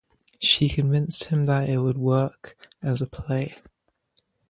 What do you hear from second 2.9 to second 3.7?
a play.